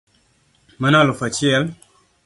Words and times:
Mano 0.79 0.99
alufu 0.99 1.25
achiel 1.25 1.63